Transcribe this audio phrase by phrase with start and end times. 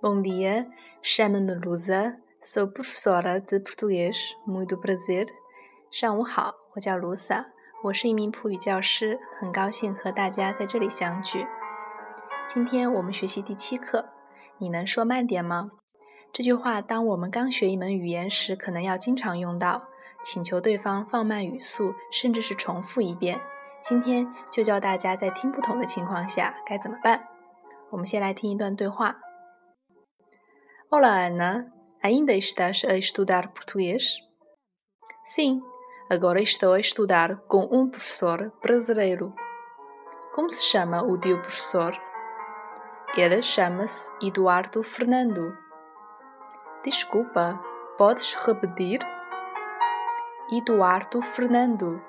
[0.00, 0.64] Bom dia,
[1.02, 4.16] chamo-me Lusa, sou professora de português.
[4.46, 5.26] Muito prazer.
[5.90, 7.46] 上午好，我叫卢萨，
[7.82, 11.44] 我是一名普语教师，很高兴和大家在这里相聚。
[12.46, 14.10] 今天我们学习第七课，
[14.58, 15.72] 你能说慢点吗？
[16.32, 19.88] 这句话当我们刚学一门语言时，可能要经常用到，
[20.22, 23.40] 请求对方放慢语速，甚至是重复一遍。
[23.82, 27.26] 今天就教大家在听不懂的情况下该怎么办。
[27.90, 29.16] 我们先来听一段对话。
[30.90, 31.70] Olá, Ana.
[32.02, 34.16] Ainda estás a estudar português?
[35.22, 35.60] Sim,
[36.08, 39.34] agora estou a estudar com um professor brasileiro.
[40.34, 41.92] Como se chama o teu professor?
[43.14, 45.54] Ele chama-se Eduardo Fernando.
[46.82, 47.62] Desculpa,
[47.98, 49.00] podes repetir?
[50.50, 52.02] Eduardo Fernando.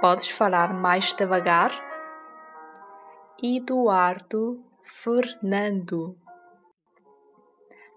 [0.00, 1.72] Podes falar mais devagar?
[3.42, 6.16] Eduardo Fernando。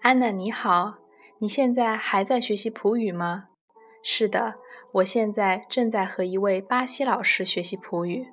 [0.04, 0.96] 安娜你好，
[1.40, 3.46] 你现在还在学习葡语吗？
[4.04, 4.56] 是的，
[4.96, 8.28] 我现在正在和一位巴西老师学习葡语。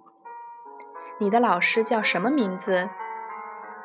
[1.21, 2.91] 你的老师叫什么名字？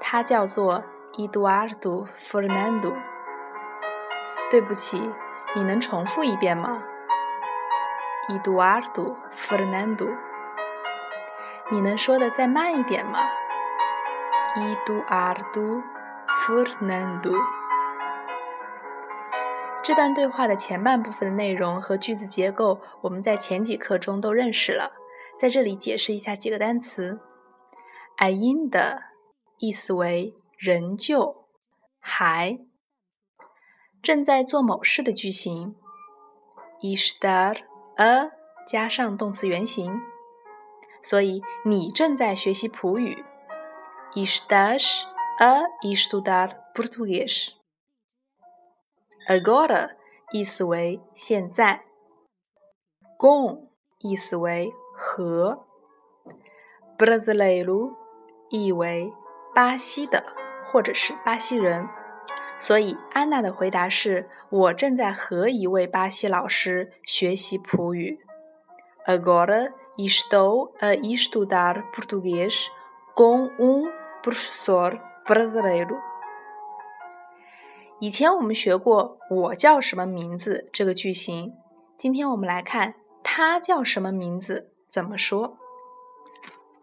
[0.02, 0.84] 他叫做
[1.14, 2.96] Eduardo Fernando。
[4.50, 5.14] 对不起，
[5.56, 6.82] 你能重复一遍吗
[8.30, 10.10] ？Eduardo Fernando，
[11.70, 13.20] 你能说的再慢一点吗
[14.58, 15.84] ？Eduardo
[16.48, 17.40] Fernando。
[19.86, 24.94] 这段对话的前半部分的内容和句子结构，我们在前几课中都认识了。
[25.40, 27.20] 在这里解释一下几个单词
[28.18, 28.98] ：ainda，
[29.60, 31.46] 意思为仍旧、
[32.00, 32.58] 还；
[34.02, 35.76] 正在做某事的句型
[36.82, 37.60] ：estar。
[37.98, 38.32] a
[38.68, 40.02] 加上动词原形，
[41.04, 43.24] 所以你正在学习葡语。
[44.16, 45.04] Estás
[45.38, 47.52] a estudar português.
[49.28, 49.90] Agora
[50.32, 51.84] 意思为现在。
[53.18, 53.70] Com
[54.00, 55.66] 意思为和。
[56.98, 57.94] Brasileiro
[58.50, 59.12] 意为
[59.54, 60.24] 巴西的
[60.66, 61.88] 或者是巴西人。
[62.60, 68.20] 所以，安娜的回答是：我正在和一位巴西老师学习葡语。
[69.06, 72.68] Agora estou a estudar português
[73.16, 73.92] com um
[74.24, 76.00] professor brasileiro。
[78.00, 81.54] 以前我们学过“我叫什么名字”这个句型，
[81.98, 85.58] 今天我们来看他叫什么名字怎么说。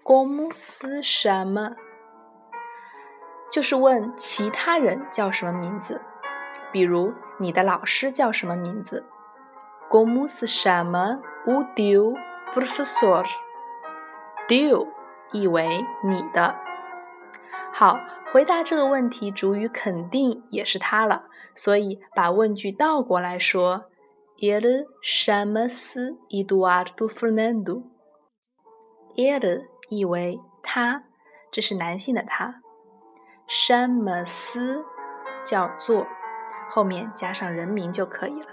[0.03, 1.77] Como se chama？
[3.51, 6.01] 就是问其他人叫什么名字，
[6.73, 9.05] 比如你的老师叫什么名字
[9.91, 12.17] ？Como se chama o teu
[12.55, 14.89] professor？Teu
[15.33, 16.57] 意为你的。
[17.71, 18.01] 好，
[18.33, 23.85] 回答这个问题主语肯定也是他了，所以把问句倒过来说
[24.39, 27.83] ：Ele chama-se Eduardo Fernando。
[29.15, 31.05] Ele 意为他，
[31.51, 32.63] 这是男性的他。
[33.47, 34.83] 山么斯
[35.45, 36.07] 叫做，
[36.71, 38.49] 后面加上人名就可以了。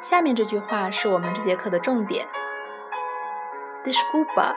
[0.00, 2.26] 下面这句话是我们这节课的重点。
[3.84, 4.56] Desculpa,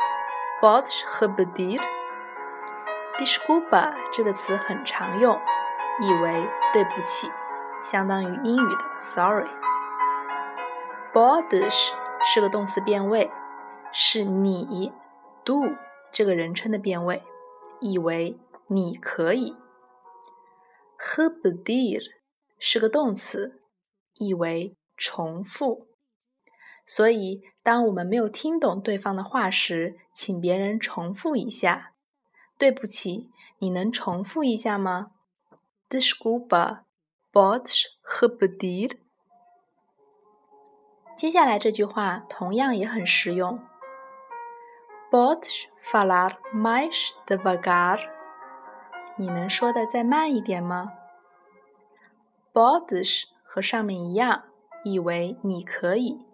[0.60, 1.04] podes
[3.20, 5.40] disculpa 这个词很常用，
[6.02, 7.32] 意为对不起，
[7.82, 9.50] 相当于英语的 sorry。
[11.14, 11.92] Bodish
[12.26, 13.32] 是个动词变位，
[13.92, 14.92] 是你
[15.44, 15.64] do
[16.12, 17.24] 这个人称的变位，
[17.80, 18.40] 意为。
[18.68, 19.58] 你可以。
[20.98, 22.02] Repetir
[22.58, 23.62] 是个动词，
[24.14, 25.90] 意为重复。
[26.88, 31.93] 所以，当我们没有听懂对方的话时，请别人重复一下。
[32.64, 33.30] 对不起，
[33.60, 35.12] 你能重复一下吗
[35.90, 36.84] ？Desculpa,
[37.34, 39.00] podes repetir？
[41.18, 43.60] 接下来这句话同样也很实用。
[45.12, 48.00] Podes falar mais devagar？
[49.18, 50.94] 你能说的再慢一点吗
[52.54, 54.46] ？Podes 和上面一样，
[54.86, 56.26] 意为你可以。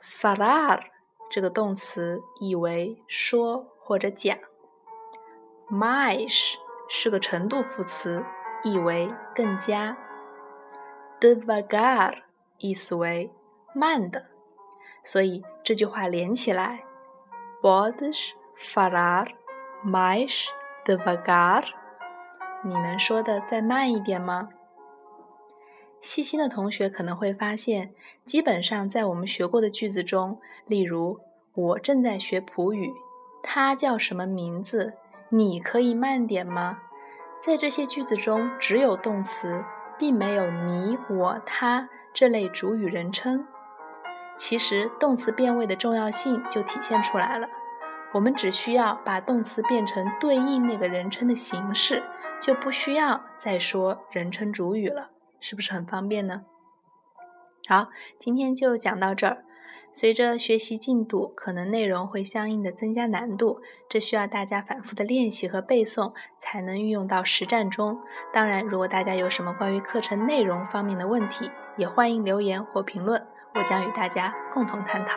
[0.00, 0.84] Falar
[1.28, 4.38] 这个动词意为说或者讲。
[5.70, 6.54] Mais
[6.88, 8.24] 是个程度副词，
[8.62, 9.96] 意为更加。
[11.20, 12.18] Devagar
[12.58, 13.32] 意思为
[13.74, 14.26] 慢的，
[15.02, 16.84] 所以这句话连起来
[17.62, 19.28] ：Podes falar
[19.84, 20.48] mais
[20.84, 21.64] devagar，
[22.62, 24.50] 你能说的再慢一点吗？
[26.00, 27.94] 细心的同学可能会发现，
[28.26, 31.18] 基本上在我们学过的句子中，例如
[31.54, 32.92] “我正在学普语”，
[33.42, 34.92] 他叫什么名字？
[35.36, 36.78] 你可以慢点吗？
[37.40, 39.64] 在这些句子中，只有动词，
[39.98, 43.44] 并没有你、我、他这类主语人称。
[44.36, 47.48] 其实，动词变位的重要性就体现出来了。
[48.12, 52.04] 我们只需要把动词变成对应那个人称的形式，
[52.40, 55.10] 就不需要再说人称主语了，
[55.40, 56.42] 是不是很方便呢？
[57.68, 57.88] 好，
[58.20, 59.44] 今天就讲到这儿。
[59.96, 68.00] 随着学习进度，可能内容会相应的增加难度，这需要大家反复的练习和背诵，才能运用到实战中。
[68.32, 73.24] 当然，如果大家有什么关于课程内容方面的问题，也欢迎留言或评论，
[73.54, 75.16] 我将与大家共同探讨。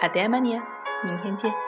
[0.00, 0.66] 阿德玛尼亚，
[1.04, 1.65] 明天见。